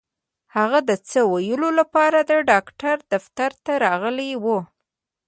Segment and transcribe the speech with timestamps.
[0.55, 4.59] هغه د څه ويلو لپاره د ډاکټر دفتر ته راغلې وه.